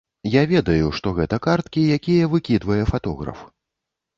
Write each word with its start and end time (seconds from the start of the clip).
Я 0.35 0.41
ведаю, 0.53 0.87
што 0.99 1.13
гэта 1.19 1.39
карткі, 1.47 1.85
якія 1.99 2.31
выкідвае 2.33 2.81
фатограф. 2.93 3.45